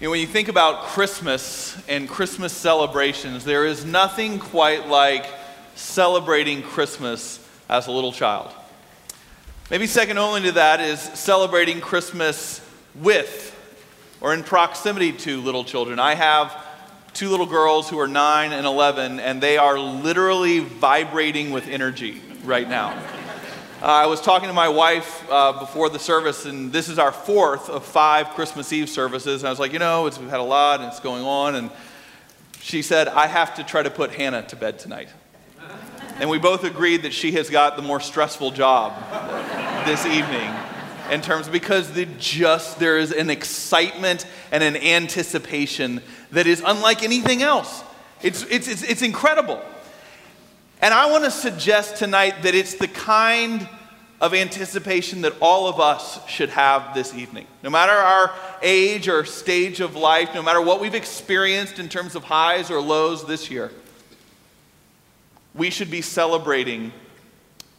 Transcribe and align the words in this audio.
You 0.00 0.08
know, 0.08 0.10
when 0.10 0.20
you 0.20 0.26
think 0.26 0.48
about 0.48 0.86
Christmas 0.86 1.80
and 1.86 2.08
Christmas 2.08 2.52
celebrations, 2.52 3.44
there 3.44 3.64
is 3.64 3.84
nothing 3.84 4.40
quite 4.40 4.88
like 4.88 5.24
celebrating 5.76 6.62
Christmas 6.62 7.38
as 7.68 7.86
a 7.86 7.92
little 7.92 8.10
child. 8.10 8.50
Maybe 9.70 9.86
second 9.86 10.18
only 10.18 10.42
to 10.42 10.52
that 10.52 10.80
is 10.80 10.98
celebrating 11.00 11.80
Christmas 11.80 12.60
with 12.96 13.56
or 14.20 14.34
in 14.34 14.42
proximity 14.42 15.12
to 15.12 15.40
little 15.40 15.62
children. 15.62 16.00
I 16.00 16.16
have 16.16 16.60
two 17.12 17.28
little 17.28 17.46
girls 17.46 17.88
who 17.88 18.00
are 18.00 18.08
9 18.08 18.52
and 18.52 18.66
11, 18.66 19.20
and 19.20 19.40
they 19.40 19.58
are 19.58 19.78
literally 19.78 20.58
vibrating 20.58 21.52
with 21.52 21.68
energy 21.68 22.20
right 22.42 22.68
now. 22.68 23.00
Uh, 23.84 23.88
I 23.88 24.06
was 24.06 24.22
talking 24.22 24.48
to 24.48 24.54
my 24.54 24.70
wife 24.70 25.30
uh, 25.30 25.60
before 25.60 25.90
the 25.90 25.98
service, 25.98 26.46
and 26.46 26.72
this 26.72 26.88
is 26.88 26.98
our 26.98 27.12
fourth 27.12 27.68
of 27.68 27.84
five 27.84 28.30
Christmas 28.30 28.72
Eve 28.72 28.88
services. 28.88 29.42
And 29.42 29.48
I 29.48 29.50
was 29.50 29.58
like, 29.58 29.74
you 29.74 29.78
know, 29.78 30.04
we've 30.04 30.30
had 30.30 30.40
a 30.40 30.42
lot 30.42 30.80
and 30.80 30.88
it's 30.88 31.00
going 31.00 31.22
on. 31.22 31.54
And 31.54 31.70
she 32.62 32.80
said, 32.80 33.08
I 33.08 33.26
have 33.26 33.56
to 33.56 33.62
try 33.62 33.82
to 33.82 33.90
put 33.90 34.14
Hannah 34.14 34.42
to 34.44 34.56
bed 34.56 34.78
tonight. 34.78 35.10
And 36.18 36.30
we 36.30 36.38
both 36.38 36.64
agreed 36.64 37.02
that 37.02 37.12
she 37.12 37.32
has 37.32 37.50
got 37.50 37.76
the 37.76 37.82
more 37.82 38.00
stressful 38.00 38.52
job 38.52 38.94
this 39.84 40.06
evening 40.06 40.50
in 41.10 41.20
terms 41.20 41.46
because 41.46 41.92
the 41.92 42.06
just 42.18 42.78
there 42.78 42.96
is 42.96 43.12
an 43.12 43.28
excitement 43.28 44.24
and 44.50 44.64
an 44.64 44.78
anticipation 44.78 46.00
that 46.30 46.46
is 46.46 46.62
unlike 46.64 47.02
anything 47.02 47.42
else. 47.42 47.84
It's, 48.22 48.44
it's, 48.44 48.66
it's, 48.66 48.82
it's 48.82 49.02
incredible. 49.02 49.62
And 50.84 50.92
I 50.92 51.10
want 51.10 51.24
to 51.24 51.30
suggest 51.30 51.96
tonight 51.96 52.42
that 52.42 52.54
it's 52.54 52.74
the 52.74 52.88
kind 52.88 53.66
of 54.20 54.34
anticipation 54.34 55.22
that 55.22 55.32
all 55.40 55.66
of 55.66 55.80
us 55.80 56.20
should 56.28 56.50
have 56.50 56.92
this 56.92 57.14
evening. 57.14 57.46
No 57.62 57.70
matter 57.70 57.92
our 57.92 58.30
age 58.60 59.08
or 59.08 59.24
stage 59.24 59.80
of 59.80 59.96
life, 59.96 60.34
no 60.34 60.42
matter 60.42 60.60
what 60.60 60.82
we've 60.82 60.94
experienced 60.94 61.78
in 61.78 61.88
terms 61.88 62.14
of 62.14 62.24
highs 62.24 62.70
or 62.70 62.82
lows 62.82 63.26
this 63.26 63.50
year, 63.50 63.72
we 65.54 65.70
should 65.70 65.90
be 65.90 66.02
celebrating 66.02 66.92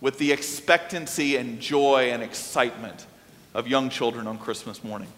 with 0.01 0.17
the 0.17 0.31
expectancy 0.31 1.35
and 1.35 1.59
joy 1.59 2.09
and 2.11 2.23
excitement 2.23 3.05
of 3.53 3.67
young 3.67 3.91
children 3.91 4.25
on 4.25 4.39
Christmas 4.39 4.83
morning. 4.83 5.09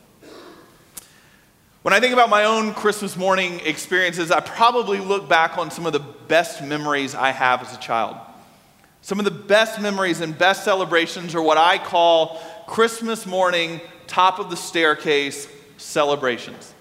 When 1.88 1.94
I 1.94 2.02
think 2.02 2.12
about 2.12 2.30
my 2.30 2.44
own 2.44 2.74
Christmas 2.74 3.16
morning 3.16 3.62
experiences, 3.64 4.30
I 4.30 4.42
probably 4.42 5.00
look 5.00 5.30
back 5.30 5.58
on 5.58 5.72
some 5.72 5.86
of 5.86 5.94
the 5.94 6.02
best 6.02 6.62
memories 6.62 7.16
I 7.16 7.32
have 7.32 7.62
as 7.62 7.74
a 7.74 7.80
child. 7.80 8.18
Some 9.02 9.20
of 9.20 9.24
the 9.24 9.32
best 9.32 9.80
memories 9.80 10.20
and 10.20 10.38
best 10.38 10.66
celebrations 10.66 11.34
are 11.34 11.42
what 11.42 11.58
I 11.58 11.78
call 11.78 12.42
Christmas 12.68 13.26
morning, 13.26 13.80
top 14.06 14.38
of 14.38 14.50
the 14.50 14.58
staircase 14.58 15.48
celebrations. 15.78 16.74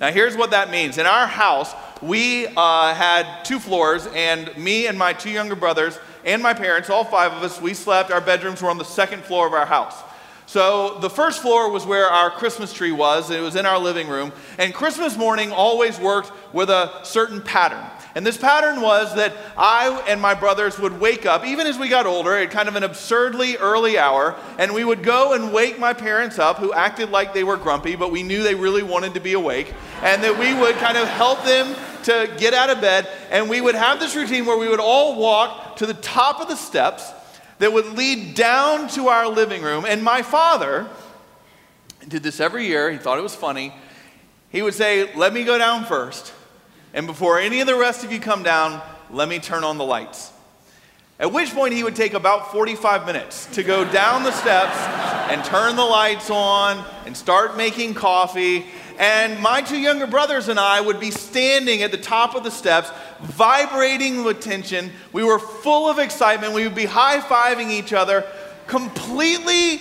Now, 0.00 0.12
here's 0.12 0.36
what 0.36 0.52
that 0.52 0.70
means. 0.70 0.98
In 0.98 1.06
our 1.06 1.26
house, 1.26 1.74
we 2.00 2.46
uh, 2.46 2.94
had 2.94 3.42
two 3.42 3.58
floors, 3.58 4.06
and 4.14 4.56
me 4.56 4.86
and 4.86 4.96
my 4.96 5.14
two 5.14 5.30
younger 5.30 5.56
brothers 5.56 5.98
and 6.24 6.40
my 6.40 6.54
parents, 6.54 6.88
all 6.90 7.04
five 7.04 7.32
of 7.32 7.42
us, 7.42 7.60
we 7.60 7.74
slept. 7.74 8.12
Our 8.12 8.20
bedrooms 8.20 8.62
were 8.62 8.70
on 8.70 8.78
the 8.78 8.84
second 8.84 9.24
floor 9.24 9.48
of 9.48 9.52
our 9.52 9.66
house. 9.66 10.00
So 10.46 10.98
the 10.98 11.10
first 11.10 11.40
floor 11.40 11.70
was 11.70 11.86
where 11.86 12.06
our 12.06 12.30
Christmas 12.30 12.72
tree 12.72 12.92
was. 12.92 13.30
It 13.30 13.40
was 13.40 13.56
in 13.56 13.66
our 13.66 13.78
living 13.78 14.08
room. 14.08 14.32
And 14.58 14.74
Christmas 14.74 15.16
morning 15.16 15.52
always 15.52 15.98
worked 15.98 16.32
with 16.52 16.70
a 16.70 17.00
certain 17.02 17.40
pattern. 17.40 17.84
And 18.14 18.24
this 18.24 18.36
pattern 18.36 18.80
was 18.80 19.14
that 19.16 19.34
I 19.56 20.04
and 20.06 20.20
my 20.20 20.34
brothers 20.34 20.78
would 20.78 21.00
wake 21.00 21.26
up, 21.26 21.44
even 21.44 21.66
as 21.66 21.78
we 21.78 21.88
got 21.88 22.06
older, 22.06 22.36
at 22.36 22.50
kind 22.50 22.68
of 22.68 22.76
an 22.76 22.84
absurdly 22.84 23.56
early 23.56 23.98
hour, 23.98 24.36
and 24.56 24.72
we 24.72 24.84
would 24.84 25.02
go 25.02 25.32
and 25.32 25.52
wake 25.52 25.80
my 25.80 25.92
parents 25.92 26.38
up, 26.38 26.58
who 26.58 26.72
acted 26.72 27.10
like 27.10 27.34
they 27.34 27.42
were 27.42 27.56
grumpy, 27.56 27.96
but 27.96 28.12
we 28.12 28.22
knew 28.22 28.44
they 28.44 28.54
really 28.54 28.84
wanted 28.84 29.14
to 29.14 29.20
be 29.20 29.32
awake, 29.32 29.74
and 30.02 30.22
that 30.22 30.38
we 30.38 30.54
would 30.54 30.76
kind 30.76 30.96
of 30.96 31.08
help 31.08 31.42
them 31.44 31.74
to 32.04 32.32
get 32.38 32.54
out 32.54 32.70
of 32.70 32.80
bed. 32.80 33.08
And 33.32 33.50
we 33.50 33.60
would 33.60 33.74
have 33.74 33.98
this 33.98 34.14
routine 34.14 34.46
where 34.46 34.58
we 34.58 34.68
would 34.68 34.78
all 34.78 35.18
walk 35.18 35.76
to 35.78 35.86
the 35.86 35.94
top 35.94 36.40
of 36.40 36.46
the 36.46 36.56
steps 36.56 37.10
that 37.58 37.72
would 37.72 37.86
lead 37.92 38.34
down 38.34 38.88
to 38.88 39.08
our 39.08 39.28
living 39.28 39.62
room. 39.62 39.84
And 39.86 40.02
my 40.02 40.22
father 40.22 40.88
did 42.06 42.22
this 42.22 42.40
every 42.40 42.66
year. 42.66 42.90
He 42.90 42.98
thought 42.98 43.18
it 43.18 43.22
was 43.22 43.34
funny. 43.34 43.72
He 44.50 44.62
would 44.62 44.74
say, 44.74 45.14
Let 45.14 45.32
me 45.32 45.44
go 45.44 45.58
down 45.58 45.84
first. 45.84 46.32
And 46.92 47.06
before 47.06 47.38
any 47.40 47.60
of 47.60 47.66
the 47.66 47.76
rest 47.76 48.04
of 48.04 48.12
you 48.12 48.20
come 48.20 48.42
down, 48.42 48.80
let 49.10 49.28
me 49.28 49.38
turn 49.38 49.64
on 49.64 49.78
the 49.78 49.84
lights. 49.84 50.32
At 51.18 51.32
which 51.32 51.52
point 51.52 51.74
he 51.74 51.84
would 51.84 51.94
take 51.94 52.14
about 52.14 52.50
45 52.50 53.06
minutes 53.06 53.46
to 53.54 53.62
go 53.62 53.84
down 53.90 54.24
the 54.24 54.32
steps 54.32 54.76
and 55.30 55.44
turn 55.44 55.76
the 55.76 55.84
lights 55.84 56.28
on 56.28 56.84
and 57.06 57.16
start 57.16 57.56
making 57.56 57.94
coffee. 57.94 58.66
And 58.98 59.40
my 59.40 59.60
two 59.60 59.78
younger 59.78 60.06
brothers 60.06 60.48
and 60.48 60.58
I 60.58 60.80
would 60.80 61.00
be 61.00 61.10
standing 61.10 61.82
at 61.82 61.90
the 61.90 61.98
top 61.98 62.34
of 62.34 62.44
the 62.44 62.50
steps 62.50 62.90
vibrating 63.20 64.24
with 64.24 64.40
tension. 64.40 64.92
We 65.12 65.24
were 65.24 65.38
full 65.38 65.88
of 65.88 65.98
excitement. 65.98 66.52
We 66.52 66.64
would 66.64 66.76
be 66.76 66.84
high 66.84 67.20
fiving 67.20 67.70
each 67.70 67.92
other, 67.92 68.24
completely, 68.66 69.80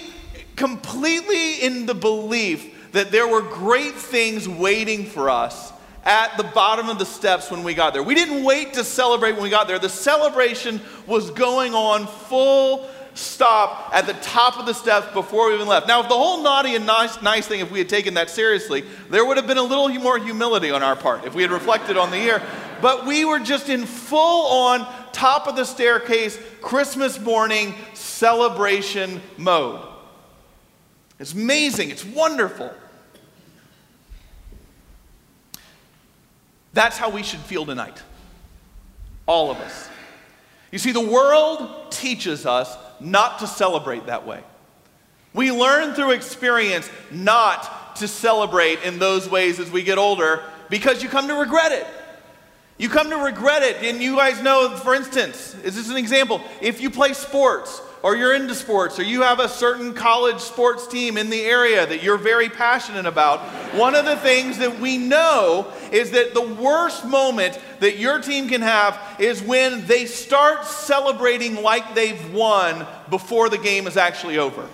completely 0.56 1.62
in 1.62 1.86
the 1.86 1.94
belief 1.94 2.92
that 2.94 3.12
there 3.12 3.28
were 3.28 3.42
great 3.42 3.94
things 3.94 4.48
waiting 4.48 5.06
for 5.06 5.30
us 5.30 5.72
at 6.06 6.36
the 6.38 6.44
bottom 6.44 6.90
of 6.90 7.00
the 7.00 7.06
steps 7.06 7.50
when 7.50 7.64
we 7.64 7.74
got 7.74 7.94
there. 7.94 8.04
We 8.04 8.16
didn't 8.16 8.44
wait 8.44 8.74
to 8.74 8.84
celebrate 8.84 9.34
when 9.34 9.44
we 9.44 9.50
got 9.50 9.68
there. 9.68 9.80
The 9.80 9.90
celebration 9.90 10.82
was 11.08 11.32
going 11.32 11.74
on 11.74 12.08
full 12.08 12.90
stop 13.14 13.92
at 13.94 14.06
the 14.06 14.14
top 14.14 14.58
of 14.58 14.66
the 14.66 14.74
steps 14.74 15.12
before 15.14 15.50
we 15.50 15.56
even 15.56 15.68
left. 15.68 15.88
Now, 15.88 16.02
if 16.02 16.10
the 16.10 16.16
whole 16.16 16.42
naughty 16.42 16.76
and 16.76 16.86
nice, 16.86 17.22
nice 17.22 17.48
thing, 17.48 17.60
if 17.60 17.72
we 17.72 17.80
had 17.80 17.90
taken 17.90 18.16
that 18.16 18.30
seriously, 18.30 18.84
there 19.10 19.26
would 19.26 19.38
have 19.38 19.48
been 19.48 19.58
a 19.58 19.64
little 19.64 19.90
more 19.90 20.18
humility 20.18 20.72
on 20.72 20.82
our 20.82 20.96
part 20.96 21.26
if 21.26 21.36
we 21.36 21.42
had 21.42 21.52
reflected 21.52 21.98
on 21.98 22.12
the 22.12 22.20
year 22.20 22.42
but 22.84 23.06
we 23.06 23.24
were 23.24 23.40
just 23.40 23.70
in 23.70 23.86
full 23.86 24.46
on 24.66 24.86
top 25.14 25.48
of 25.48 25.56
the 25.56 25.64
staircase 25.64 26.38
Christmas 26.62 27.18
morning 27.18 27.74
celebration 27.94 29.22
mode. 29.38 29.80
It's 31.18 31.32
amazing, 31.32 31.92
it's 31.92 32.04
wonderful. 32.04 32.74
That's 36.74 36.98
how 36.98 37.10
we 37.10 37.24
should 37.24 37.40
feel 37.40 37.66
tonight. 37.66 38.04
All 39.28 39.50
of 39.50 39.60
us. 39.60 39.88
You 40.70 40.78
see, 40.78 40.92
the 40.92 41.00
world 41.00 41.90
teaches 41.90 42.46
us 42.46 42.76
not 43.04 43.40
to 43.40 43.48
celebrate 43.48 44.06
that 44.08 44.26
way. 44.26 44.42
We 45.34 45.52
learn 45.52 45.94
through 45.94 46.12
experience 46.12 46.90
not 47.12 47.96
to 47.98 48.08
celebrate 48.08 48.84
in 48.84 49.00
those 49.00 49.30
ways 49.30 49.60
as 49.60 49.70
we 49.70 49.84
get 49.84 49.98
older 49.98 50.44
because 50.70 51.04
you 51.04 51.10
come 51.10 51.28
to 51.28 51.36
regret 51.36 51.72
it. 51.72 51.88
You 52.78 52.90
come 52.90 53.10
to 53.12 53.18
regret 53.18 53.62
it, 53.62 53.84
and 53.84 54.02
you 54.02 54.16
guys 54.16 54.42
know, 54.42 54.76
for 54.78 54.96
instance, 54.96 55.56
is 55.64 55.76
this 55.76 55.90
an 55.90 55.98
example? 55.98 56.42
If 56.60 56.82
you 56.82 56.90
play 56.90 57.14
sports, 57.14 57.82
or 58.04 58.18
you're 58.18 58.36
into 58.36 58.54
sports, 58.54 59.00
or 59.00 59.04
you 59.04 59.22
have 59.22 59.40
a 59.40 59.48
certain 59.48 59.94
college 59.94 60.40
sports 60.40 60.86
team 60.88 61.18
in 61.18 61.30
the 61.30 61.42
area 61.42 61.88
that 61.88 62.04
you're 62.04 62.18
very 62.18 62.50
passionate 62.50 63.06
about, 63.06 63.40
one 63.74 63.96
of 63.96 64.04
the 64.04 64.18
things 64.18 64.58
that 64.58 64.80
we 64.80 64.98
know 64.98 65.72
is 65.90 66.12
that 66.12 66.34
the 66.34 66.42
worst 66.42 67.06
moment 67.06 67.58
that 67.80 67.98
your 67.98 68.22
team 68.22 68.50
can 68.50 68.62
have 68.62 69.00
is 69.20 69.42
when 69.42 69.88
they 69.88 70.06
start 70.06 70.66
celebrating 70.66 71.64
like 71.64 71.96
they've 71.96 72.34
won 72.34 72.86
before 73.10 73.48
the 73.48 73.58
game 73.58 73.88
is 73.88 73.96
actually 73.96 74.38
over. 74.38 74.68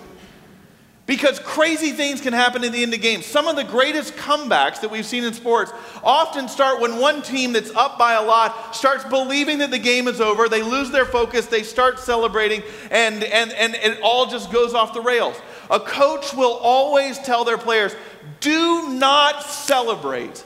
Because 1.06 1.40
crazy 1.40 1.90
things 1.90 2.20
can 2.20 2.32
happen 2.32 2.62
in 2.62 2.70
the 2.70 2.82
end 2.82 2.94
of 2.94 3.00
games. 3.00 3.26
Some 3.26 3.48
of 3.48 3.56
the 3.56 3.64
greatest 3.64 4.14
comebacks 4.14 4.80
that 4.80 4.90
we've 4.90 5.04
seen 5.04 5.24
in 5.24 5.34
sports 5.34 5.72
often 6.04 6.46
start 6.46 6.80
when 6.80 6.98
one 7.00 7.22
team 7.22 7.52
that's 7.52 7.74
up 7.74 7.98
by 7.98 8.12
a 8.12 8.22
lot 8.22 8.76
starts 8.76 9.02
believing 9.04 9.58
that 9.58 9.72
the 9.72 9.78
game 9.78 10.06
is 10.06 10.20
over. 10.20 10.48
They 10.48 10.62
lose 10.62 10.90
their 10.92 11.06
focus, 11.06 11.46
they 11.46 11.64
start 11.64 11.98
celebrating, 11.98 12.62
and, 12.92 13.24
and, 13.24 13.52
and 13.52 13.74
it 13.74 13.98
all 14.02 14.26
just 14.26 14.52
goes 14.52 14.72
off 14.72 14.94
the 14.94 15.00
rails. 15.00 15.40
A 15.68 15.80
coach 15.80 16.32
will 16.32 16.54
always 16.54 17.18
tell 17.18 17.44
their 17.44 17.58
players 17.58 17.92
do 18.40 18.90
not 18.90 19.42
celebrate 19.42 20.44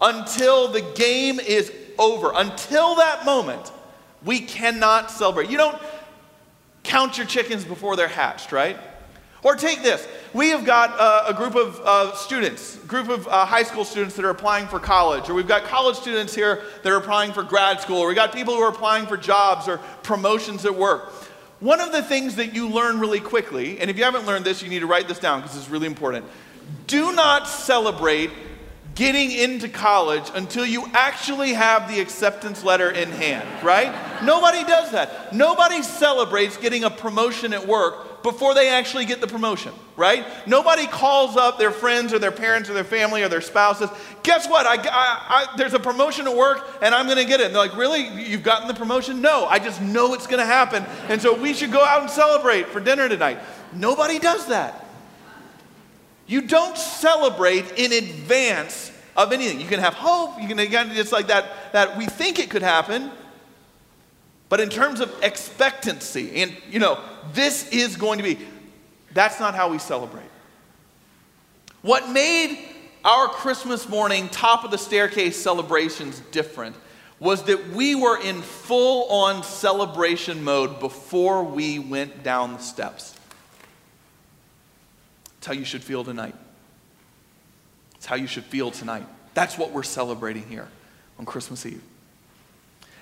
until 0.00 0.68
the 0.68 0.82
game 0.94 1.40
is 1.40 1.72
over. 1.98 2.32
Until 2.34 2.96
that 2.96 3.24
moment, 3.24 3.72
we 4.24 4.40
cannot 4.40 5.10
celebrate. 5.10 5.50
You 5.50 5.56
don't 5.56 5.78
count 6.82 7.18
your 7.18 7.26
chickens 7.26 7.64
before 7.64 7.96
they're 7.96 8.08
hatched, 8.08 8.52
right? 8.52 8.78
Or 9.46 9.54
take 9.54 9.80
this. 9.80 10.08
We 10.34 10.48
have 10.48 10.64
got 10.64 10.98
uh, 10.98 11.26
a 11.28 11.32
group 11.32 11.54
of 11.54 11.80
uh, 11.84 12.16
students, 12.16 12.78
group 12.78 13.08
of 13.08 13.28
uh, 13.28 13.44
high 13.44 13.62
school 13.62 13.84
students 13.84 14.16
that 14.16 14.24
are 14.24 14.30
applying 14.30 14.66
for 14.66 14.80
college, 14.80 15.30
or 15.30 15.34
we've 15.34 15.46
got 15.46 15.62
college 15.62 15.94
students 15.96 16.34
here 16.34 16.64
that 16.82 16.92
are 16.92 16.96
applying 16.96 17.32
for 17.32 17.44
grad 17.44 17.80
school, 17.80 17.98
or 17.98 18.08
we've 18.08 18.16
got 18.16 18.34
people 18.34 18.54
who 18.54 18.60
are 18.60 18.70
applying 18.70 19.06
for 19.06 19.16
jobs 19.16 19.68
or 19.68 19.78
promotions 20.02 20.66
at 20.66 20.74
work. 20.74 21.12
One 21.60 21.80
of 21.80 21.92
the 21.92 22.02
things 22.02 22.34
that 22.34 22.56
you 22.56 22.68
learn 22.68 22.98
really 22.98 23.20
quickly, 23.20 23.78
and 23.78 23.88
if 23.88 23.96
you 23.96 24.02
haven't 24.02 24.26
learned 24.26 24.44
this, 24.44 24.64
you 24.64 24.68
need 24.68 24.80
to 24.80 24.88
write 24.88 25.06
this 25.06 25.20
down 25.20 25.42
because 25.42 25.56
it's 25.56 25.70
really 25.70 25.86
important. 25.86 26.24
Do 26.88 27.12
not 27.12 27.46
celebrate 27.46 28.32
getting 28.96 29.30
into 29.30 29.68
college 29.68 30.28
until 30.34 30.66
you 30.66 30.86
actually 30.92 31.52
have 31.52 31.88
the 31.88 32.00
acceptance 32.00 32.64
letter 32.64 32.90
in 32.90 33.12
hand, 33.12 33.46
right? 33.64 33.94
Nobody 34.24 34.64
does 34.64 34.90
that. 34.90 35.32
Nobody 35.32 35.82
celebrates 35.82 36.56
getting 36.56 36.82
a 36.82 36.90
promotion 36.90 37.52
at 37.52 37.64
work 37.64 38.15
before 38.26 38.54
they 38.54 38.68
actually 38.68 39.04
get 39.04 39.20
the 39.20 39.26
promotion, 39.28 39.72
right? 39.94 40.26
Nobody 40.48 40.88
calls 40.88 41.36
up 41.36 41.58
their 41.58 41.70
friends 41.70 42.12
or 42.12 42.18
their 42.18 42.32
parents 42.32 42.68
or 42.68 42.72
their 42.72 42.82
family 42.82 43.22
or 43.22 43.28
their 43.28 43.40
spouses. 43.40 43.88
Guess 44.24 44.48
what? 44.48 44.66
I, 44.66 44.74
I, 44.82 45.46
I 45.52 45.56
there's 45.56 45.74
a 45.74 45.78
promotion 45.78 46.26
at 46.26 46.36
work 46.36 46.68
and 46.82 46.92
I'm 46.92 47.06
going 47.06 47.18
to 47.18 47.24
get 47.24 47.38
it. 47.38 47.46
And 47.46 47.54
they're 47.54 47.62
like, 47.62 47.76
really? 47.76 48.08
You've 48.28 48.42
gotten 48.42 48.66
the 48.66 48.74
promotion? 48.74 49.20
No, 49.20 49.46
I 49.46 49.60
just 49.60 49.80
know 49.80 50.12
it's 50.12 50.26
going 50.26 50.40
to 50.40 50.44
happen. 50.44 50.84
And 51.08 51.22
so 51.22 51.40
we 51.40 51.54
should 51.54 51.70
go 51.70 51.84
out 51.84 52.00
and 52.00 52.10
celebrate 52.10 52.66
for 52.66 52.80
dinner 52.80 53.08
tonight. 53.08 53.38
Nobody 53.72 54.18
does 54.18 54.48
that. 54.48 54.84
You 56.26 56.40
don't 56.40 56.76
celebrate 56.76 57.78
in 57.78 57.92
advance 57.92 58.90
of 59.16 59.32
anything. 59.32 59.60
You 59.60 59.68
can 59.68 59.78
have 59.78 59.94
hope. 59.94 60.42
You 60.42 60.48
can, 60.48 60.58
again, 60.58 60.90
it's 60.90 61.12
like 61.12 61.28
that, 61.28 61.72
that 61.72 61.96
we 61.96 62.06
think 62.06 62.40
it 62.40 62.50
could 62.50 62.62
happen. 62.62 63.12
But 64.48 64.60
in 64.60 64.68
terms 64.68 65.00
of 65.00 65.12
expectancy, 65.22 66.42
and 66.42 66.56
you 66.70 66.78
know, 66.78 67.00
this 67.32 67.68
is 67.70 67.96
going 67.96 68.18
to 68.18 68.22
be, 68.22 68.38
that's 69.12 69.40
not 69.40 69.54
how 69.54 69.70
we 69.70 69.78
celebrate. 69.78 70.28
What 71.82 72.08
made 72.10 72.58
our 73.04 73.28
Christmas 73.28 73.88
morning 73.88 74.28
top 74.28 74.64
of 74.64 74.70
the 74.70 74.78
staircase 74.78 75.36
celebrations 75.36 76.20
different 76.32 76.76
was 77.18 77.44
that 77.44 77.68
we 77.70 77.94
were 77.94 78.20
in 78.20 78.42
full 78.42 79.08
on 79.08 79.42
celebration 79.42 80.44
mode 80.44 80.80
before 80.80 81.42
we 81.44 81.78
went 81.78 82.22
down 82.22 82.52
the 82.52 82.58
steps. 82.58 83.14
That's 85.36 85.46
how 85.46 85.52
you 85.54 85.64
should 85.64 85.82
feel 85.82 86.04
tonight. 86.04 86.34
That's 87.92 88.06
how 88.06 88.16
you 88.16 88.26
should 88.26 88.44
feel 88.44 88.70
tonight. 88.70 89.06
That's 89.34 89.56
what 89.56 89.70
we're 89.70 89.82
celebrating 89.82 90.46
here 90.48 90.68
on 91.18 91.24
Christmas 91.24 91.64
Eve. 91.64 91.82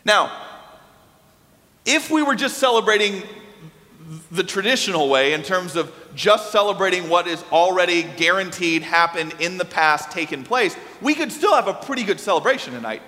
Now, 0.05 0.31
if 1.85 2.11
we 2.11 2.23
were 2.23 2.35
just 2.35 2.59
celebrating 2.59 3.23
the 4.31 4.45
traditional 4.45 5.09
way 5.09 5.33
in 5.33 5.43
terms 5.43 5.77
of 5.77 5.93
just 6.15 6.53
celebrating 6.53 7.09
what 7.09 7.27
is 7.27 7.43
already 7.51 8.03
guaranteed 8.03 8.83
happened 8.83 9.35
in 9.41 9.59
the 9.59 9.65
past 9.65 10.11
taken 10.11 10.45
place, 10.45 10.77
we 11.01 11.15
could 11.15 11.33
still 11.33 11.55
have 11.55 11.69
a 11.69 11.75
pretty 11.75 12.05
good 12.05 12.21
celebration 12.21 12.73
tonight. 12.75 13.03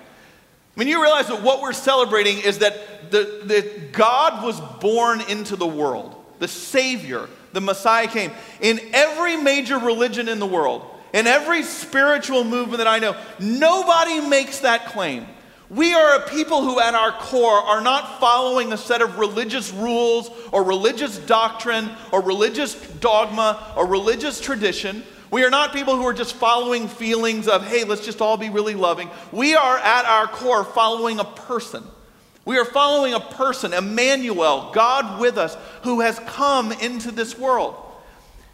I 0.75 0.79
mean, 0.79 0.89
you 0.89 1.01
realize 1.01 1.27
that 1.27 1.41
what 1.41 1.61
we're 1.61 1.73
celebrating 1.73 2.39
is 2.39 2.59
that 2.59 3.09
the, 3.09 3.41
the 3.43 3.81
God 3.91 4.43
was 4.43 4.59
born 4.79 5.21
into 5.21 5.55
the 5.55 5.65
world, 5.65 6.15
the 6.39 6.47
Savior, 6.47 7.27
the 7.53 7.61
Messiah 7.61 8.07
came. 8.07 8.31
In 8.61 8.79
every 8.93 9.37
major 9.37 9.79
religion 9.79 10.27
in 10.29 10.39
the 10.39 10.45
world, 10.45 10.85
in 11.13 11.25
every 11.25 11.63
spiritual 11.63 12.43
movement 12.43 12.77
that 12.77 12.87
I 12.87 12.99
know, 12.99 13.15
nobody 13.39 14.21
makes 14.21 14.59
that 14.59 14.87
claim. 14.87 15.25
We 15.69 15.93
are 15.93 16.15
a 16.15 16.29
people 16.29 16.61
who, 16.61 16.79
at 16.79 16.95
our 16.95 17.11
core, 17.11 17.59
are 17.59 17.81
not 17.81 18.21
following 18.21 18.71
a 18.71 18.77
set 18.77 19.01
of 19.01 19.19
religious 19.19 19.73
rules 19.73 20.31
or 20.53 20.63
religious 20.63 21.17
doctrine 21.17 21.89
or 22.13 22.21
religious 22.21 22.75
dogma 22.99 23.73
or 23.75 23.85
religious 23.85 24.39
tradition. 24.39 25.03
We 25.29 25.43
are 25.43 25.49
not 25.49 25.73
people 25.73 25.97
who 25.97 26.07
are 26.07 26.13
just 26.13 26.35
following 26.35 26.87
feelings 26.87 27.49
of, 27.49 27.67
hey, 27.67 27.83
let's 27.83 28.05
just 28.05 28.21
all 28.21 28.37
be 28.37 28.49
really 28.49 28.75
loving. 28.75 29.09
We 29.33 29.55
are, 29.55 29.77
at 29.77 30.05
our 30.05 30.27
core, 30.27 30.63
following 30.63 31.19
a 31.19 31.25
person. 31.25 31.83
We 32.45 32.57
are 32.57 32.63
following 32.63 33.13
a 33.13 33.19
person, 33.19 33.73
Emmanuel, 33.73 34.71
God 34.73 35.19
with 35.19 35.37
us, 35.37 35.57
who 35.83 35.99
has 35.99 36.17
come 36.19 36.71
into 36.71 37.11
this 37.11 37.37
world. 37.37 37.75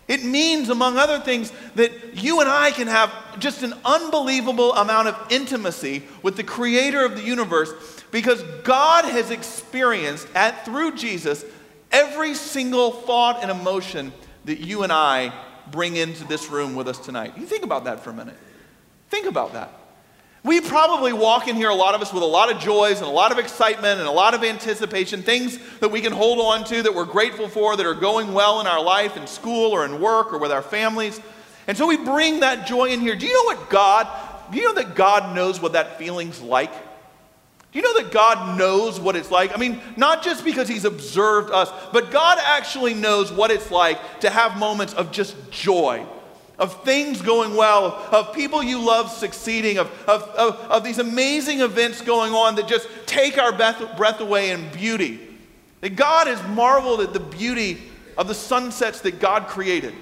It 0.07 0.23
means, 0.23 0.69
among 0.69 0.97
other 0.97 1.19
things, 1.19 1.51
that 1.75 1.91
you 2.15 2.41
and 2.41 2.49
I 2.49 2.71
can 2.71 2.87
have 2.87 3.39
just 3.39 3.63
an 3.63 3.73
unbelievable 3.85 4.73
amount 4.73 5.07
of 5.07 5.31
intimacy 5.31 6.03
with 6.21 6.35
the 6.35 6.43
creator 6.43 7.05
of 7.05 7.15
the 7.15 7.23
universe 7.23 7.71
because 8.11 8.43
God 8.63 9.05
has 9.05 9.31
experienced, 9.31 10.27
at, 10.35 10.65
through 10.65 10.95
Jesus, 10.95 11.45
every 11.91 12.33
single 12.33 12.91
thought 12.91 13.41
and 13.41 13.49
emotion 13.49 14.11
that 14.45 14.59
you 14.59 14.83
and 14.83 14.91
I 14.91 15.33
bring 15.71 15.95
into 15.95 16.25
this 16.25 16.49
room 16.49 16.75
with 16.75 16.87
us 16.87 16.99
tonight. 16.99 17.37
You 17.37 17.45
think 17.45 17.63
about 17.63 17.85
that 17.85 18.03
for 18.03 18.09
a 18.09 18.13
minute. 18.13 18.37
Think 19.09 19.25
about 19.25 19.53
that. 19.53 19.71
We 20.43 20.59
probably 20.59 21.13
walk 21.13 21.47
in 21.47 21.55
here, 21.55 21.69
a 21.69 21.75
lot 21.75 21.95
of 21.95 22.01
us, 22.01 22.11
with 22.11 22.21
a 22.21 22.25
lot 22.25 22.51
of 22.51 22.59
joys 22.59 22.97
and 22.97 23.07
a 23.07 23.11
lot 23.11 23.31
of 23.31 23.39
excitement 23.39 23.99
and 24.01 24.09
a 24.09 24.11
lot 24.11 24.33
of 24.33 24.43
anticipation, 24.43 25.23
things 25.23 25.57
that 25.79 25.87
we 25.87 26.01
can 26.01 26.11
hold 26.11 26.39
on 26.39 26.65
to 26.65 26.83
that 26.83 26.93
we're 26.93 27.05
grateful 27.05 27.47
for, 27.47 27.77
that 27.77 27.85
are 27.85 27.93
going 27.93 28.33
well 28.33 28.59
in 28.59 28.67
our 28.67 28.83
life, 28.83 29.15
in 29.15 29.25
school 29.25 29.71
or 29.71 29.85
in 29.85 30.01
work 30.01 30.33
or 30.33 30.37
with 30.37 30.51
our 30.51 30.61
families. 30.61 31.21
And 31.67 31.77
so 31.77 31.87
we 31.87 31.95
bring 31.95 32.41
that 32.41 32.67
joy 32.67 32.89
in 32.89 32.99
here. 32.99 33.15
Do 33.15 33.25
you 33.25 33.33
know 33.33 33.55
what 33.55 33.69
God, 33.69 34.05
do 34.51 34.57
you 34.57 34.65
know 34.65 34.73
that 34.73 34.95
God 34.95 35.33
knows 35.33 35.61
what 35.61 35.73
that 35.73 35.97
feeling's 35.97 36.41
like? 36.41 36.73
Do 36.73 37.79
you 37.79 37.81
know 37.81 38.03
that 38.03 38.11
God 38.11 38.57
knows 38.57 38.99
what 38.99 39.15
it's 39.15 39.31
like? 39.31 39.55
I 39.55 39.57
mean, 39.57 39.79
not 39.95 40.23
just 40.23 40.43
because 40.43 40.67
He's 40.67 40.83
observed 40.83 41.51
us, 41.51 41.71
but 41.93 42.11
God 42.11 42.37
actually 42.43 42.93
knows 42.93 43.31
what 43.31 43.49
it's 43.49 43.71
like 43.71 44.19
to 44.19 44.29
have 44.29 44.57
moments 44.57 44.93
of 44.93 45.13
just 45.13 45.37
joy 45.51 46.05
of 46.59 46.83
things 46.83 47.21
going 47.21 47.55
well, 47.55 48.07
of 48.11 48.33
people 48.33 48.61
you 48.61 48.79
love 48.79 49.09
succeeding, 49.09 49.79
of, 49.79 49.87
of, 50.07 50.21
of, 50.29 50.55
of, 50.69 50.83
these 50.83 50.99
amazing 50.99 51.61
events 51.61 52.01
going 52.01 52.31
on 52.33 52.55
that 52.55 52.67
just 52.67 52.87
take 53.05 53.37
our 53.37 53.51
breath, 53.51 53.97
breath 53.97 54.19
away 54.19 54.51
in 54.51 54.69
beauty. 54.69 55.19
That 55.81 55.95
God 55.95 56.27
has 56.27 56.41
marveled 56.49 57.01
at 57.01 57.11
the 57.11 57.19
beauty 57.19 57.81
of 58.17 58.27
the 58.27 58.35
sunsets 58.35 59.01
that 59.01 59.19
God 59.19 59.47
created. 59.47 59.93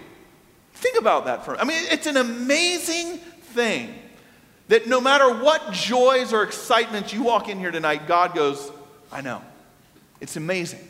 Think 0.74 0.98
about 1.00 1.26
that 1.26 1.46
for 1.46 1.58
I 1.58 1.64
mean, 1.64 1.84
it's 1.90 2.08
an 2.08 2.18
amazing 2.18 3.18
thing 3.18 3.94
that 4.68 4.88
no 4.88 5.02
matter 5.02 5.42
what 5.42 5.72
joys 5.72 6.34
or 6.34 6.44
excitements 6.44 7.14
you 7.14 7.24
walk 7.24 7.50
in 7.50 7.60
here 7.60 7.72
tonight, 7.72 8.08
God 8.08 8.36
goes, 8.36 8.72
I 9.12 9.22
know. 9.22 9.42
It's 10.20 10.36
amazing. 10.38 10.88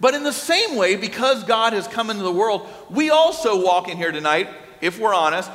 But 0.00 0.14
in 0.14 0.22
the 0.22 0.32
same 0.32 0.76
way, 0.76 0.96
because 0.96 1.42
God 1.44 1.72
has 1.72 1.88
come 1.88 2.10
into 2.10 2.22
the 2.22 2.32
world, 2.32 2.68
we 2.88 3.10
also 3.10 3.64
walk 3.64 3.88
in 3.88 3.96
here 3.96 4.12
tonight, 4.12 4.48
if 4.80 4.98
we're 4.98 5.14
honest, 5.14 5.50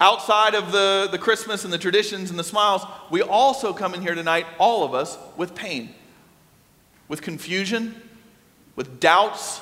outside 0.00 0.54
of 0.54 0.72
the, 0.72 1.08
the 1.10 1.18
Christmas 1.18 1.64
and 1.64 1.72
the 1.72 1.78
traditions 1.78 2.30
and 2.30 2.38
the 2.38 2.44
smiles, 2.44 2.82
we 3.10 3.22
also 3.22 3.72
come 3.72 3.94
in 3.94 4.02
here 4.02 4.14
tonight, 4.14 4.46
all 4.58 4.84
of 4.84 4.94
us, 4.94 5.16
with 5.36 5.54
pain, 5.54 5.94
with 7.08 7.22
confusion, 7.22 7.94
with 8.76 9.00
doubts, 9.00 9.60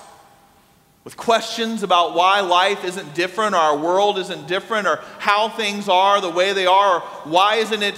with 1.05 1.17
questions 1.17 1.85
about 1.85 2.15
why 2.15 2.41
life 2.41 2.85
isn't 2.85 3.15
different 3.15 3.55
or 3.55 3.59
our 3.59 3.77
world 3.77 4.19
isn't 4.19 4.49
different 4.49 4.89
or 4.89 4.97
how 5.21 5.49
things 5.49 5.89
are 5.89 6.21
the 6.21 6.29
way 6.29 6.53
they 6.53 6.67
are 6.67 6.97
or 6.97 7.01
why 7.31 7.55
isn't 7.57 7.85
it 7.85 7.95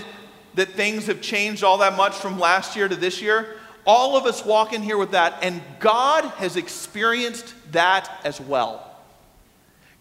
that 0.57 0.69
things 0.69 1.07
have 1.07 1.23
changed 1.23 1.65
all 1.65 1.79
that 1.79 1.97
much 1.97 2.15
from 2.15 2.39
last 2.39 2.77
year 2.77 2.87
to 2.87 2.95
this 2.97 3.23
year. 3.23 3.57
All 3.88 4.19
of 4.19 4.26
us 4.26 4.44
walk 4.44 4.75
in 4.75 4.82
here 4.82 4.99
with 4.99 5.12
that, 5.12 5.38
and 5.40 5.62
God 5.81 6.25
has 6.25 6.56
experienced 6.56 7.55
that 7.73 8.20
as 8.23 8.38
well. 8.38 8.85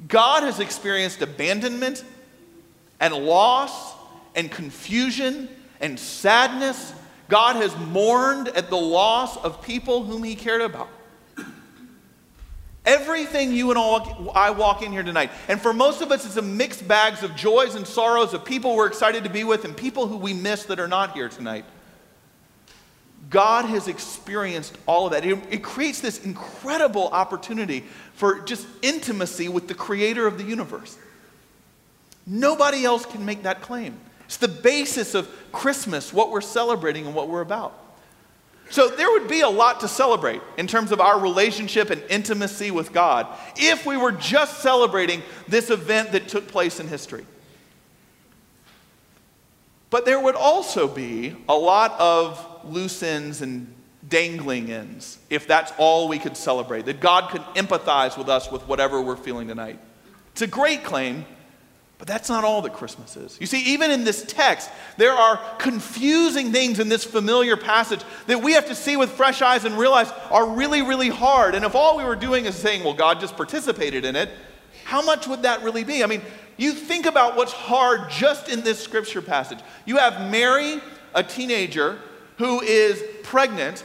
God 0.10 0.44
has 0.44 0.60
experienced 0.60 1.22
abandonment 1.22 2.04
and 3.00 3.14
loss 3.14 3.94
and 4.36 4.52
confusion 4.52 5.48
and 5.80 5.98
sadness. 5.98 6.94
God 7.30 7.56
has 7.56 7.76
mourned 7.78 8.50
at 8.50 8.70
the 8.70 8.76
loss 8.76 9.38
of 9.38 9.62
people 9.62 10.04
whom 10.04 10.22
he 10.22 10.36
cared 10.36 10.62
about. 10.62 10.90
Everything 12.86 13.54
you 13.54 13.72
and 13.72 13.80
I 14.36 14.52
walk 14.52 14.82
in 14.82 14.92
here 14.92 15.04
tonight, 15.04 15.32
and 15.48 15.62
for 15.62 15.72
most 15.72 16.02
of 16.02 16.12
us, 16.12 16.26
it's 16.26 16.36
a 16.36 16.42
mixed 16.42 16.86
bags 16.90 17.24
of 17.24 17.38
joys 17.38 17.76
and 17.76 17.88
sorrows 17.88 18.34
of 18.34 18.44
people 18.44 18.76
we're 18.76 18.88
excited 18.88 19.24
to 19.24 19.30
be 19.30 19.46
with 19.46 19.64
and 19.64 19.78
people 19.78 20.08
who 20.08 20.18
we 20.18 20.34
miss 20.34 20.64
that 20.66 20.78
are 20.78 20.90
not 20.90 21.14
here 21.14 21.30
tonight. 21.30 21.64
God 23.30 23.66
has 23.66 23.88
experienced 23.88 24.78
all 24.86 25.08
of 25.08 25.12
that. 25.12 25.26
It, 25.26 25.38
it, 25.50 25.64
creates 25.64 26.00
this 26.00 26.24
incredible 26.24 27.08
opportunity 27.10 27.84
for 28.14 28.40
just 28.42 28.68
intimacy 28.82 29.50
with 29.50 29.68
the 29.68 29.74
creator 29.74 30.28
of 30.28 30.38
the 30.38 30.44
universe. 30.44 30.98
Nobody 32.26 32.86
else 32.86 33.06
can 33.06 33.26
make 33.26 33.44
that 33.44 33.62
claim. 33.62 33.98
It's 34.26 34.38
the 34.38 34.48
basis 34.48 35.16
of 35.16 35.30
Christmas, 35.52 36.14
what 36.14 36.32
we're 36.32 36.42
celebrating 36.42 37.06
and 37.06 37.16
what 37.16 37.30
we're 37.30 37.42
about. 37.42 37.78
So 38.70 38.90
there 38.90 39.10
would 39.10 39.30
be 39.30 39.42
a 39.42 39.50
lot 39.50 39.80
to 39.80 39.88
celebrate 39.88 40.42
in 40.58 40.68
terms 40.68 40.92
of 40.92 41.00
our 41.00 41.20
relationship 41.20 41.90
and 41.90 42.04
intimacy 42.10 42.70
with 42.72 42.92
God 42.92 43.28
if 43.56 43.86
we 43.86 43.96
were 43.96 44.12
just 44.12 44.60
celebrating 44.60 45.22
this 45.48 45.70
event 45.70 46.12
that 46.12 46.28
took 46.28 46.48
place 46.50 46.80
in 46.80 46.88
history. 46.88 47.26
But 49.90 50.06
there 50.06 50.20
would 50.20 50.36
also 50.36 50.88
be 50.88 51.36
a 51.48 51.56
lot 51.56 51.98
of 51.98 52.57
loose 52.70 53.04
ends 53.04 53.42
and 53.42 53.74
dangling 54.08 54.72
ends 54.72 55.18
if 55.30 55.48
that's 55.48 55.72
all 55.78 56.08
we 56.08 56.20
could 56.20 56.38
celebrate, 56.38 56.86
that 56.86 57.00
God 57.00 57.30
could 57.30 57.42
empathize 57.56 58.18
with 58.18 58.30
us 58.30 58.52
with 58.52 58.68
whatever 58.68 59.02
we're 59.02 59.16
feeling 59.16 59.48
tonight. 59.48 59.80
It's 60.32 60.42
a 60.42 60.48
great 60.48 60.84
claim, 60.84 61.26
but 61.98 62.08
that's 62.08 62.30
not 62.30 62.44
all 62.44 62.62
that 62.62 62.74
Christmas 62.74 63.18
is. 63.18 63.38
You 63.42 63.48
see, 63.48 63.74
even 63.74 63.90
in 63.90 64.04
this 64.04 64.24
text, 64.28 64.70
there 64.98 65.14
are 65.14 65.40
confusing 65.58 66.52
things 66.52 66.80
in 66.80 66.90
this 66.90 67.04
familiar 67.04 67.58
passage 67.58 68.02
that 68.28 68.42
we 68.42 68.54
have 68.54 68.68
to 68.68 68.76
see 68.76 68.98
with 68.98 69.10
fresh 69.12 69.42
eyes 69.42 69.66
and 69.66 69.78
realize 69.78 70.12
are 70.30 70.48
really, 70.48 70.84
really 70.84 71.10
hard. 71.10 71.56
And 71.56 71.66
if 71.66 71.74
all 71.74 71.98
we 71.98 72.04
were 72.04 72.16
doing 72.16 72.46
is 72.46 72.56
saying, 72.56 72.84
well, 72.84 72.94
God 72.94 73.20
just 73.20 73.36
participated 73.36 74.06
in 74.06 74.16
it, 74.16 74.30
how 74.84 75.02
much 75.02 75.28
would 75.28 75.42
that 75.42 75.64
really 75.64 75.84
be? 75.84 76.04
I 76.04 76.08
mean, 76.08 76.22
you 76.56 76.72
think 76.72 77.06
about 77.08 77.36
what's 77.36 77.52
hard 77.52 78.10
just 78.10 78.48
in 78.48 78.62
this 78.62 78.80
scripture 78.80 79.22
passage. 79.22 79.60
You 79.86 79.98
have 79.98 80.32
Mary, 80.32 80.80
a 81.14 81.24
teenager, 81.24 82.00
who 82.38 82.62
is 82.62 83.04
pregnant 83.24 83.84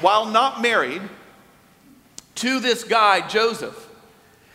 while 0.00 0.26
not 0.26 0.60
married, 0.60 1.02
to 2.36 2.60
this 2.60 2.84
guy, 2.84 3.26
Joseph. 3.26 3.88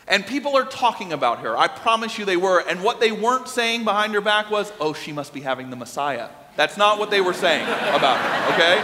And 0.08 0.26
people 0.26 0.56
are 0.58 0.66
talking 0.66 1.14
about 1.14 1.40
her. 1.40 1.58
I 1.58 1.68
promise 1.68 2.18
you 2.18 2.26
they 2.26 2.38
were. 2.38 2.60
And 2.60 2.84
what 2.84 3.00
they 3.00 3.12
weren't 3.12 3.48
saying 3.48 3.86
behind 3.86 4.14
her 4.14 4.22
back 4.22 4.52
was, 4.52 4.72
oh, 4.80 4.94
she 4.94 5.12
must 5.12 5.34
be 5.34 5.42
having 5.42 5.70
the 5.70 5.76
Messiah. 5.76 6.30
That's 6.58 6.78
not 6.78 7.00
what 7.00 7.10
they 7.12 7.22
were 7.22 7.34
saying 7.34 7.64
about 7.64 8.18
her, 8.18 8.54
okay? 8.54 8.84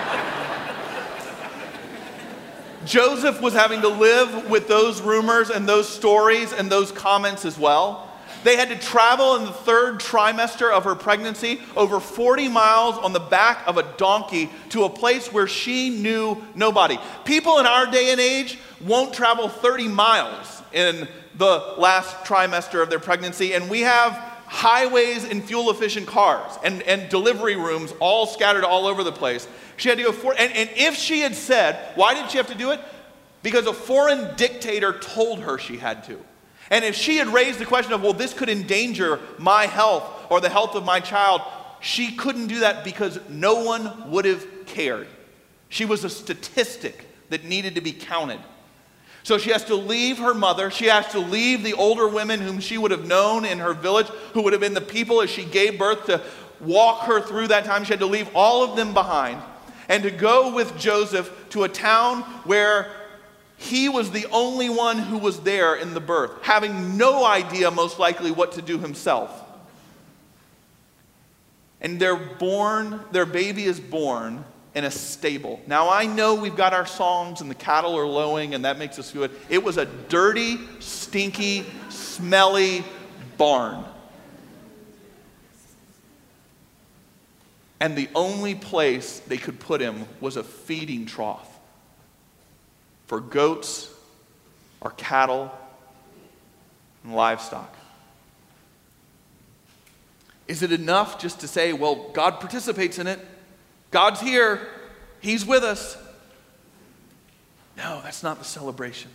Joseph 2.85 3.41
was 3.41 3.53
having 3.53 3.81
to 3.81 3.89
live 3.89 4.49
with 4.49 4.69
those 4.69 5.01
rumors 5.01 5.49
and 5.49 5.67
those 5.67 5.89
stories 5.89 6.53
and 6.53 6.71
those 6.71 6.91
comments 6.91 7.43
as 7.43 7.59
well. 7.59 8.06
They 8.47 8.55
had 8.55 8.69
to 8.69 8.79
travel 8.79 9.35
in 9.35 9.43
the 9.43 9.51
third 9.51 9.99
trimester 9.99 10.71
of 10.71 10.85
her 10.85 10.95
pregnancy 10.95 11.59
over 11.75 11.99
40 11.99 12.47
miles 12.47 12.97
on 12.97 13.11
the 13.11 13.19
back 13.19 13.67
of 13.67 13.77
a 13.77 13.83
donkey 13.97 14.49
to 14.69 14.85
a 14.85 14.89
place 14.89 15.33
where 15.33 15.49
she 15.49 15.89
knew 15.89 16.41
nobody. 16.55 16.97
People 17.25 17.59
in 17.59 17.65
our 17.65 17.85
day 17.91 18.11
and 18.11 18.21
age 18.21 18.57
won't 18.79 19.13
travel 19.13 19.49
30 19.49 19.89
miles 19.89 20.61
in 20.71 21.09
the 21.35 21.75
last 21.77 22.23
trimester 22.23 22.81
of 22.81 22.89
their 22.89 23.01
pregnancy, 23.01 23.53
and 23.53 23.69
we 23.69 23.81
have 23.81 24.13
highways 24.45 25.25
and 25.25 25.43
fuel 25.43 25.69
efficient 25.69 26.07
cars 26.07 26.57
and, 26.63 26.81
and 26.83 27.09
delivery 27.09 27.57
rooms 27.57 27.93
all 27.99 28.25
scattered 28.25 28.63
all 28.63 28.87
over 28.87 29.03
the 29.03 29.11
place. 29.11 29.45
She 29.75 29.89
had 29.89 29.97
to 29.97 30.05
go 30.05 30.13
for 30.13 30.31
and, 30.39 30.53
and 30.53 30.69
if 30.73 30.95
she 30.95 31.19
had 31.19 31.35
said, 31.35 31.91
why 31.95 32.13
did 32.13 32.31
she 32.31 32.37
have 32.37 32.47
to 32.47 32.55
do 32.55 32.71
it? 32.71 32.79
Because 33.43 33.67
a 33.67 33.73
foreign 33.73 34.37
dictator 34.37 34.97
told 34.97 35.39
her 35.41 35.57
she 35.57 35.75
had 35.75 36.05
to. 36.05 36.17
And 36.69 36.83
if 36.83 36.95
she 36.95 37.17
had 37.17 37.27
raised 37.27 37.59
the 37.59 37.65
question 37.65 37.93
of, 37.93 38.01
well, 38.01 38.13
this 38.13 38.33
could 38.33 38.49
endanger 38.49 39.19
my 39.37 39.65
health 39.65 40.03
or 40.29 40.41
the 40.41 40.49
health 40.49 40.75
of 40.75 40.83
my 40.83 40.99
child, 40.99 41.41
she 41.79 42.15
couldn't 42.15 42.47
do 42.47 42.59
that 42.59 42.83
because 42.83 43.19
no 43.29 43.63
one 43.63 44.11
would 44.11 44.25
have 44.25 44.45
cared. 44.65 45.07
She 45.69 45.85
was 45.85 46.03
a 46.03 46.09
statistic 46.09 47.05
that 47.29 47.43
needed 47.43 47.75
to 47.75 47.81
be 47.81 47.91
counted. 47.91 48.39
So 49.23 49.37
she 49.37 49.51
has 49.51 49.65
to 49.65 49.75
leave 49.75 50.19
her 50.19 50.33
mother. 50.33 50.71
She 50.71 50.85
has 50.85 51.07
to 51.09 51.19
leave 51.19 51.63
the 51.63 51.73
older 51.73 52.07
women 52.07 52.39
whom 52.39 52.59
she 52.59 52.77
would 52.77 52.91
have 52.91 53.05
known 53.05 53.43
in 53.43 53.59
her 53.59 53.73
village, 53.73 54.07
who 54.33 54.41
would 54.43 54.53
have 54.53 54.61
been 54.61 54.73
the 54.73 54.81
people 54.81 55.21
as 55.21 55.29
she 55.29 55.43
gave 55.43 55.77
birth 55.77 56.05
to 56.05 56.21
walk 56.61 57.01
her 57.01 57.21
through 57.21 57.47
that 57.47 57.65
time. 57.65 57.83
She 57.83 57.91
had 57.91 57.99
to 57.99 58.05
leave 58.05 58.29
all 58.33 58.63
of 58.63 58.77
them 58.77 58.93
behind 58.93 59.41
and 59.89 60.03
to 60.03 60.11
go 60.11 60.53
with 60.53 60.77
Joseph 60.77 61.31
to 61.49 61.63
a 61.63 61.69
town 61.69 62.21
where 62.45 62.89
he 63.57 63.89
was 63.89 64.11
the 64.11 64.27
only 64.31 64.69
one 64.69 64.99
who 64.99 65.17
was 65.17 65.39
there 65.41 65.75
in 65.75 65.93
the 65.93 65.99
birth, 65.99 66.31
having 66.43 66.95
no 66.95 67.25
idea, 67.25 67.71
most 67.71 67.97
likely, 67.97 68.31
what 68.31 68.53
to 68.53 68.61
do 68.61 68.77
himself. 68.77 69.31
And 71.81 71.99
they're 71.99 72.15
born, 72.15 73.01
their 73.11 73.25
baby 73.25 73.63
is 73.63 73.79
born 73.79 74.45
in 74.75 74.83
a 74.83 74.91
stable. 74.91 75.59
Now, 75.65 75.89
I 75.89 76.05
know 76.05 76.35
we've 76.35 76.55
got 76.55 76.73
our 76.73 76.85
songs 76.85 77.41
and 77.41 77.49
the 77.49 77.55
cattle 77.55 77.97
are 77.97 78.05
lowing, 78.05 78.53
and 78.53 78.63
that 78.63 78.77
makes 78.77 78.99
us 78.99 79.09
feel 79.09 79.23
it. 79.23 79.31
It 79.49 79.63
was 79.63 79.77
a 79.77 79.85
dirty, 79.85 80.59
stinky, 80.79 81.65
smelly 81.89 82.83
barn. 83.37 83.83
And 87.79 87.95
the 87.95 88.09
only 88.13 88.53
place 88.53 89.19
they 89.19 89.37
could 89.37 89.59
put 89.59 89.81
him 89.81 90.05
was 90.19 90.37
a 90.37 90.43
feeding 90.43 91.07
trough 91.07 91.56
for 93.07 93.19
goats 93.19 93.89
or 94.81 94.91
cattle 94.91 95.51
and 97.03 97.15
livestock. 97.15 97.73
Is 100.47 100.63
it 100.63 100.71
enough 100.71 101.19
just 101.19 101.41
to 101.41 101.47
say, 101.47 101.73
well, 101.73 102.09
God 102.13 102.39
participates 102.39 102.99
in 102.99 103.07
it? 103.07 103.19
God's 103.91 104.21
here, 104.21 104.67
He's 105.19 105.45
with 105.45 105.63
us. 105.63 105.97
No, 107.77 108.01
that's 108.03 108.23
not 108.23 108.39
the 108.39 108.45
celebration. 108.45 109.11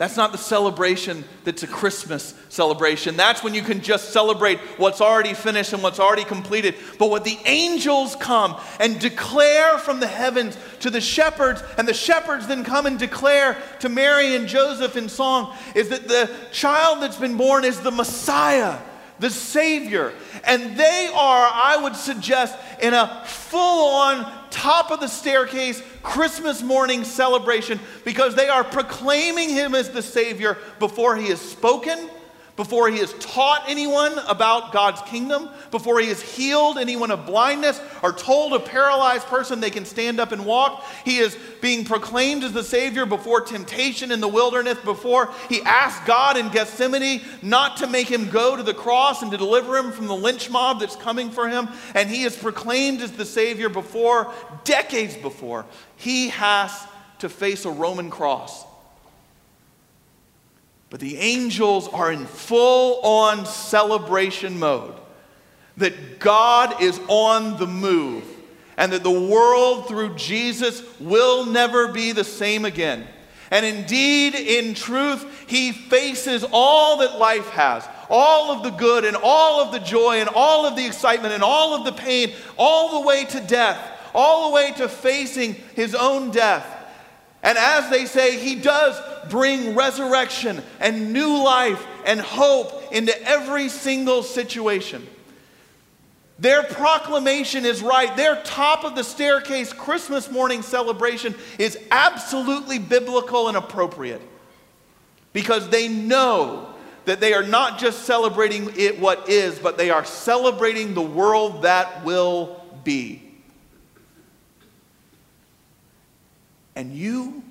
That's 0.00 0.16
not 0.16 0.32
the 0.32 0.38
celebration 0.38 1.24
that's 1.44 1.62
a 1.62 1.66
Christmas 1.66 2.32
celebration. 2.48 3.18
That's 3.18 3.44
when 3.44 3.52
you 3.52 3.60
can 3.60 3.82
just 3.82 4.14
celebrate 4.14 4.58
what's 4.78 5.02
already 5.02 5.34
finished 5.34 5.74
and 5.74 5.82
what's 5.82 6.00
already 6.00 6.24
completed. 6.24 6.74
But 6.98 7.10
what 7.10 7.22
the 7.22 7.36
angels 7.44 8.16
come 8.16 8.58
and 8.78 8.98
declare 8.98 9.76
from 9.76 10.00
the 10.00 10.06
heavens 10.06 10.56
to 10.78 10.88
the 10.88 11.02
shepherds, 11.02 11.62
and 11.76 11.86
the 11.86 11.92
shepherds 11.92 12.46
then 12.46 12.64
come 12.64 12.86
and 12.86 12.98
declare 12.98 13.58
to 13.80 13.90
Mary 13.90 14.34
and 14.36 14.48
Joseph 14.48 14.96
in 14.96 15.10
song, 15.10 15.54
is 15.74 15.90
that 15.90 16.08
the 16.08 16.30
child 16.50 17.02
that's 17.02 17.18
been 17.18 17.36
born 17.36 17.66
is 17.66 17.78
the 17.80 17.90
Messiah, 17.90 18.78
the 19.18 19.28
Savior. 19.28 20.14
And 20.44 20.78
they 20.78 21.10
are, 21.12 21.50
I 21.52 21.76
would 21.78 21.94
suggest, 21.94 22.56
in 22.80 22.94
a 22.94 23.22
full 23.26 23.96
on 23.96 24.39
top 24.50 24.90
of 24.90 25.00
the 25.00 25.08
staircase 25.08 25.82
Christmas 26.02 26.62
morning 26.62 27.04
celebration 27.04 27.80
because 28.04 28.34
they 28.34 28.48
are 28.48 28.64
proclaiming 28.64 29.50
him 29.50 29.74
as 29.74 29.90
the 29.90 30.02
Savior 30.02 30.58
before 30.78 31.16
he 31.16 31.28
has 31.28 31.40
spoken, 31.40 32.10
before 32.60 32.90
he 32.90 32.98
has 32.98 33.14
taught 33.14 33.64
anyone 33.68 34.12
about 34.28 34.70
God's 34.70 35.00
kingdom, 35.08 35.48
before 35.70 35.98
he 35.98 36.08
has 36.08 36.20
healed 36.20 36.76
anyone 36.76 37.10
of 37.10 37.24
blindness 37.24 37.80
or 38.02 38.12
told 38.12 38.52
a 38.52 38.60
paralyzed 38.60 39.26
person 39.28 39.60
they 39.60 39.70
can 39.70 39.86
stand 39.86 40.20
up 40.20 40.30
and 40.30 40.44
walk. 40.44 40.84
He 41.06 41.20
is 41.20 41.38
being 41.62 41.86
proclaimed 41.86 42.44
as 42.44 42.52
the 42.52 42.62
Savior 42.62 43.06
before 43.06 43.40
temptation 43.40 44.12
in 44.12 44.20
the 44.20 44.28
wilderness, 44.28 44.78
before 44.80 45.32
he 45.48 45.62
asked 45.62 46.04
God 46.04 46.36
in 46.36 46.50
Gethsemane 46.50 47.22
not 47.40 47.78
to 47.78 47.86
make 47.86 48.08
him 48.08 48.28
go 48.28 48.56
to 48.56 48.62
the 48.62 48.74
cross 48.74 49.22
and 49.22 49.30
to 49.30 49.38
deliver 49.38 49.78
him 49.78 49.90
from 49.90 50.06
the 50.06 50.14
lynch 50.14 50.50
mob 50.50 50.80
that's 50.80 50.96
coming 50.96 51.30
for 51.30 51.48
him. 51.48 51.66
And 51.94 52.10
he 52.10 52.24
is 52.24 52.36
proclaimed 52.36 53.00
as 53.00 53.12
the 53.12 53.24
Savior 53.24 53.70
before, 53.70 54.34
decades 54.64 55.16
before, 55.16 55.64
he 55.96 56.28
has 56.28 56.86
to 57.20 57.30
face 57.30 57.64
a 57.64 57.70
Roman 57.70 58.10
cross 58.10 58.66
but 60.90 61.00
the 61.00 61.16
angels 61.16 61.88
are 61.88 62.12
in 62.12 62.26
full 62.26 63.00
on 63.02 63.46
celebration 63.46 64.58
mode 64.58 64.94
that 65.76 66.18
God 66.18 66.82
is 66.82 67.00
on 67.08 67.56
the 67.56 67.66
move 67.66 68.24
and 68.76 68.92
that 68.92 69.02
the 69.02 69.10
world 69.10 69.88
through 69.88 70.16
Jesus 70.16 70.82
will 70.98 71.46
never 71.46 71.88
be 71.88 72.12
the 72.12 72.24
same 72.24 72.64
again. 72.64 73.06
And 73.50 73.64
indeed, 73.64 74.34
in 74.34 74.74
truth, 74.74 75.48
he 75.48 75.72
faces 75.72 76.44
all 76.52 76.98
that 76.98 77.18
life 77.18 77.48
has 77.50 77.88
all 78.10 78.50
of 78.50 78.64
the 78.64 78.70
good 78.70 79.04
and 79.04 79.16
all 79.22 79.60
of 79.62 79.72
the 79.72 79.78
joy 79.78 80.16
and 80.20 80.28
all 80.34 80.66
of 80.66 80.76
the 80.76 80.84
excitement 80.84 81.32
and 81.32 81.42
all 81.42 81.74
of 81.74 81.84
the 81.84 81.92
pain, 81.92 82.32
all 82.58 83.00
the 83.00 83.06
way 83.06 83.24
to 83.24 83.40
death, 83.40 83.78
all 84.12 84.48
the 84.48 84.54
way 84.54 84.72
to 84.72 84.88
facing 84.88 85.54
his 85.74 85.94
own 85.94 86.30
death. 86.32 86.66
And 87.42 87.56
as 87.56 87.88
they 87.88 88.06
say, 88.06 88.38
he 88.38 88.56
does 88.56 89.00
bring 89.28 89.74
resurrection 89.74 90.62
and 90.78 91.12
new 91.12 91.42
life 91.42 91.84
and 92.04 92.20
hope 92.20 92.92
into 92.92 93.20
every 93.22 93.68
single 93.68 94.22
situation. 94.22 95.06
Their 96.38 96.62
proclamation 96.62 97.66
is 97.66 97.82
right. 97.82 98.16
Their 98.16 98.42
top 98.42 98.84
of 98.84 98.94
the 98.94 99.04
staircase 99.04 99.74
Christmas 99.74 100.30
morning 100.30 100.62
celebration 100.62 101.34
is 101.58 101.78
absolutely 101.90 102.78
biblical 102.78 103.48
and 103.48 103.58
appropriate 103.58 104.22
because 105.34 105.68
they 105.68 105.86
know 105.86 106.74
that 107.04 107.20
they 107.20 107.34
are 107.34 107.42
not 107.42 107.78
just 107.78 108.04
celebrating 108.04 108.72
it 108.76 108.98
what 108.98 109.28
is, 109.28 109.58
but 109.58 109.76
they 109.76 109.90
are 109.90 110.04
celebrating 110.04 110.94
the 110.94 111.02
world 111.02 111.62
that 111.62 112.04
will 112.04 112.64
be. 112.84 113.22
And 116.74 116.94
you 116.94 117.42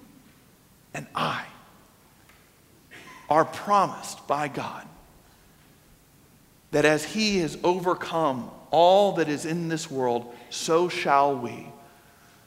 and 0.96 1.06
I 1.14 1.46
are 3.30 3.46
promised 3.46 4.26
by 4.28 4.48
God 4.48 4.86
that 6.72 6.86
as 6.86 7.04
He 7.04 7.40
has 7.40 7.58
overcome 7.64 8.50
all 8.72 9.14
that 9.14 9.30
is 9.30 9.46
in 9.46 9.68
this 9.68 9.90
world, 9.90 10.34
so 10.50 10.90
shall 10.90 11.36
we. 11.36 11.68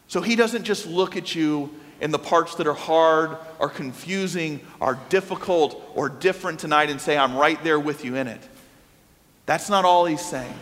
So 0.08 0.20
He 0.20 0.36
doesn't 0.36 0.64
just 0.64 0.86
look 0.86 1.16
at 1.16 1.34
you 1.34 1.74
in 2.00 2.10
the 2.10 2.18
parts 2.18 2.56
that 2.56 2.66
are 2.66 2.74
hard 2.74 3.36
or 3.58 3.68
confusing 3.68 4.60
or 4.80 4.98
difficult 5.08 5.82
or 5.94 6.08
different 6.08 6.58
tonight 6.60 6.90
and 6.90 7.00
say, 7.00 7.16
I'm 7.16 7.36
right 7.36 7.62
there 7.62 7.78
with 7.78 8.04
you 8.04 8.16
in 8.16 8.26
it. 8.26 8.40
That's 9.46 9.70
not 9.70 9.84
all 9.84 10.04
He's 10.06 10.24
saying. 10.24 10.54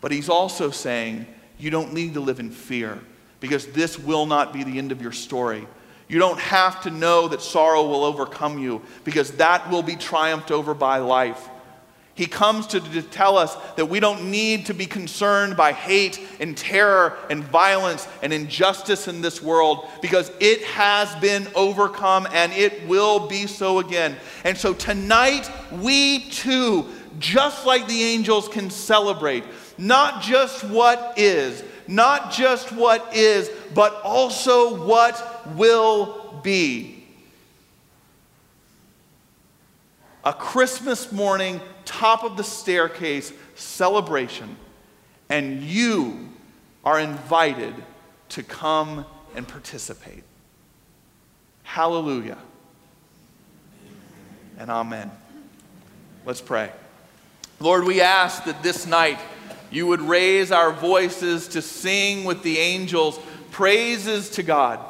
But 0.00 0.12
He's 0.12 0.28
also 0.28 0.70
saying, 0.70 1.26
you 1.58 1.70
don't 1.70 1.92
need 1.92 2.14
to 2.14 2.20
live 2.20 2.40
in 2.40 2.50
fear 2.50 2.98
because 3.40 3.66
this 3.68 3.98
will 3.98 4.26
not 4.26 4.52
be 4.52 4.64
the 4.64 4.78
end 4.78 4.92
of 4.92 5.02
your 5.02 5.12
story. 5.12 5.66
You 6.10 6.18
don't 6.18 6.40
have 6.40 6.82
to 6.82 6.90
know 6.90 7.28
that 7.28 7.40
sorrow 7.40 7.86
will 7.86 8.02
overcome 8.02 8.58
you 8.58 8.82
because 9.04 9.30
that 9.34 9.70
will 9.70 9.84
be 9.84 9.94
triumphed 9.94 10.50
over 10.50 10.74
by 10.74 10.98
life. 10.98 11.48
He 12.16 12.26
comes 12.26 12.66
to, 12.66 12.80
to, 12.80 13.00
tell 13.00 13.38
us 13.38 13.54
that 13.76 13.86
we 13.86 14.00
don't 14.00 14.28
need 14.28 14.66
to 14.66 14.74
be 14.74 14.86
concerned 14.86 15.56
by 15.56 15.72
hate 15.72 16.20
and 16.40 16.58
terror 16.58 17.16
and 17.30 17.44
violence 17.44 18.08
and 18.24 18.32
injustice 18.32 19.06
in 19.06 19.20
this 19.20 19.40
world 19.40 19.88
because 20.02 20.32
it 20.40 20.64
has 20.64 21.14
been 21.20 21.46
overcome 21.54 22.26
and 22.32 22.52
it 22.54 22.88
will 22.88 23.28
be 23.28 23.46
so 23.46 23.78
again. 23.78 24.16
And 24.42 24.58
so 24.58 24.74
tonight, 24.74 25.48
we 25.70 26.28
too, 26.30 26.86
just 27.20 27.64
like 27.66 27.86
the 27.86 28.02
angels, 28.02 28.48
can 28.48 28.68
celebrate 28.68 29.44
not 29.78 30.22
just 30.22 30.64
what 30.64 31.14
is, 31.16 31.62
not 31.88 32.32
just 32.32 32.70
what 32.72 33.16
is, 33.16 33.50
but 33.74 34.00
also 34.02 34.84
what 34.86 35.39
will 35.56 36.40
be. 36.42 37.00
a 40.24 40.32
Christmas 40.32 41.10
morning, 41.12 41.60
top 41.84 42.24
of 42.24 42.36
the 42.36 42.44
staircase 42.44 43.32
celebration, 43.54 44.56
and 45.28 45.62
you 45.62 46.28
are 46.84 47.00
invited 47.00 47.74
to 48.30 48.42
come 48.42 49.04
and 49.34 49.46
participate. 49.46 50.24
Hallelujah 51.62 52.38
and 54.58 54.70
amen. 54.70 55.10
Let's 56.26 56.40
pray. 56.40 56.70
Lord, 57.60 57.84
we 57.84 58.00
ask 58.00 58.44
that 58.44 58.62
this 58.62 58.86
night 58.86 59.18
you 59.70 59.86
would 59.86 60.00
raise 60.00 60.52
our 60.52 60.72
voices 60.72 61.48
to 61.48 61.62
sing 61.62 62.24
with 62.24 62.42
the 62.42 62.58
angels 62.58 63.18
praises 63.50 64.30
to 64.30 64.42
God 64.42 64.80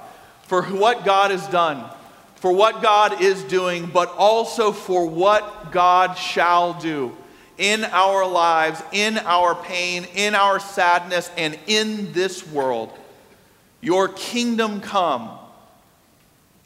for 0.50 0.62
what 0.64 1.04
God 1.04 1.30
has 1.30 1.47
done, 1.47 1.88
for 2.35 2.50
what 2.50 2.83
God 2.83 3.23
is 3.23 3.45
doing, 3.45 3.87
but 3.87 4.12
also 4.19 4.73
for 4.73 5.07
what 5.07 5.71
God 5.71 6.14
shall 6.14 6.75
do 6.75 7.16
in 7.57 7.85
our 7.85 8.26
lives, 8.26 8.83
in 8.90 9.19
our 9.19 9.54
pain, 9.54 10.09
in 10.16 10.35
our 10.35 10.59
sadness, 10.59 11.30
and 11.37 11.57
in 11.69 12.12
this 12.12 12.45
world. 12.45 12.90
Your 13.80 14.09
kingdom 14.09 14.80
come 14.80 15.30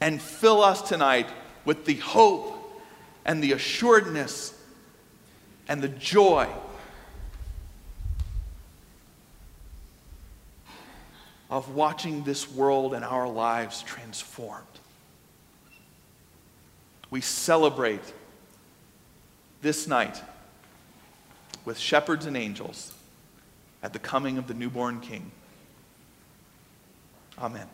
and 0.01 0.19
fill 0.19 0.63
us 0.63 0.81
tonight 0.81 1.27
with 1.63 1.85
the 1.85 1.97
hope 1.97 2.81
and 3.23 3.43
the 3.43 3.51
assuredness 3.51 4.59
and 5.67 5.79
the 5.79 5.89
joy 5.89 6.49
of 11.55 11.73
watching 11.73 12.21
this 12.23 12.51
world 12.51 12.93
and 12.93 13.05
our 13.05 13.29
lives 13.29 13.81
transformed. 13.83 14.65
We 17.09 17.21
celebrate 17.21 18.01
this 19.61 19.87
night 19.87 20.21
with 21.63 21.79
shepherds 21.79 22.25
and 22.25 22.35
angels 22.35 22.93
at 23.81 23.93
the 23.93 23.99
coming 23.99 24.37
of 24.37 24.47
the 24.47 24.53
newborn 24.53 24.99
King. 24.99 25.31
Amen. 27.39 27.69